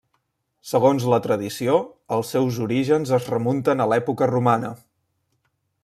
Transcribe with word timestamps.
Segons 0.69 1.03
la 1.13 1.19
tradició, 1.25 1.75
els 2.17 2.33
seus 2.37 2.57
orígens 2.69 3.13
es 3.19 3.31
remunten 3.35 3.85
a 3.85 3.89
l'època 3.93 4.31
romana. 4.35 4.73